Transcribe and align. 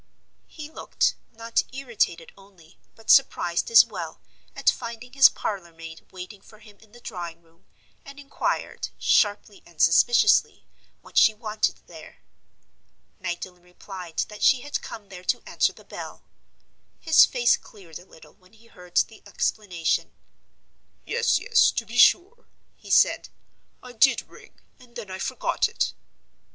He 0.47 0.67
looked, 0.67 1.13
not 1.31 1.61
irritated 1.71 2.31
only, 2.35 2.79
but 2.95 3.11
surprised 3.11 3.69
as 3.69 3.85
well, 3.85 4.19
at 4.55 4.67
finding 4.67 5.13
his 5.13 5.29
parlor 5.29 5.71
maid 5.71 6.07
waiting 6.11 6.41
for 6.41 6.57
him 6.57 6.79
in 6.79 6.91
the 6.91 6.99
drawing 6.99 7.43
room, 7.43 7.67
and 8.03 8.19
inquired, 8.19 8.89
sharply 8.97 9.61
and 9.63 9.79
suspiciously, 9.79 10.65
what 11.01 11.19
she 11.19 11.35
wanted 11.35 11.81
there? 11.85 12.23
Magdalen 13.19 13.61
replied 13.61 14.17
that 14.27 14.41
she 14.41 14.61
had 14.61 14.81
come 14.81 15.09
there 15.09 15.23
to 15.25 15.47
answer 15.47 15.71
the 15.71 15.83
bell. 15.85 16.23
His 16.99 17.23
face 17.27 17.55
cleared 17.55 17.99
a 17.99 18.05
little 18.07 18.33
when 18.33 18.53
he 18.53 18.65
heard 18.65 18.97
the 18.97 19.21
explanation. 19.27 20.15
"Yes, 21.05 21.37
yes; 21.37 21.69
to 21.73 21.85
be 21.85 21.99
sure," 21.99 22.47
he 22.75 22.89
said. 22.89 23.29
"I 23.83 23.91
did 23.91 24.23
ring, 24.27 24.61
and 24.79 24.95
then 24.95 25.11
I 25.11 25.19
forgot 25.19 25.69
it." 25.69 25.93